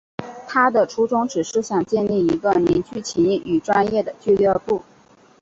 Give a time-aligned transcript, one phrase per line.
[0.47, 4.81] 他的初衷只是想建立一个凝聚情谊与专业的俱乐部。